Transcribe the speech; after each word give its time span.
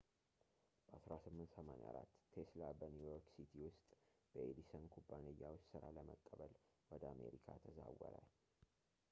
በ 0.85 0.93
1884 0.99 2.15
ቴስላ 2.35 2.63
በኒው 2.79 3.05
ዮርክ 3.11 3.27
ሲቲ 3.35 3.53
ውስጥ 3.67 3.85
በኤዲሰን 4.33 4.89
ኩባንያ 4.95 5.53
ውስጥ 5.57 5.67
ሥራ 5.75 5.83
ለመቀበል 5.99 6.53
ወደ 6.93 7.03
አሜሪካ 7.13 7.47
ተዛወረ 7.67 8.15